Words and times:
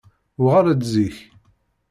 Uɣal-d 0.43 0.81
zik! 0.91 1.17